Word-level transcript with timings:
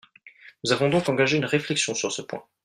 Nous 0.63 0.71
avons 0.73 0.89
donc 0.89 1.07
engagé 1.09 1.37
une 1.37 1.45
réflexion 1.45 1.93
sur 1.93 2.11
ce 2.11 2.23
point. 2.23 2.43